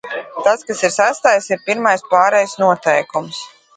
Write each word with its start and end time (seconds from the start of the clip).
Tas, 0.45 0.63
kas 0.69 0.81
ir 0.87 0.89
sestais, 0.95 1.49
ir 1.55 1.61
pirmais 1.67 2.07
pārejas 2.15 2.57
noteikums. 2.65 3.45